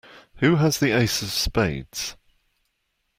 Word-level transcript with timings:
Who 0.37 0.55
has 0.55 0.79
the 0.79 0.93
ace 0.97 1.21
of 1.21 1.29
spades? 1.29 2.17